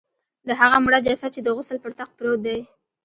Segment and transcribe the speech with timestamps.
[0.47, 2.59] د هغه مړه جسد چې د غسل پر تخت پروت دی.